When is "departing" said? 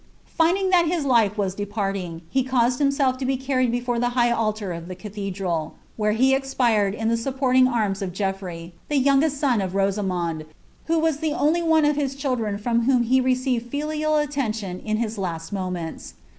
1.53-2.23